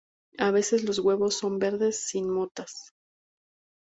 A 0.39 0.49
veces 0.49 0.83
los 0.83 0.97
huevos 0.97 1.35
son 1.37 1.59
verdes 1.59 1.99
sin 2.07 2.27
motas. 2.27 2.95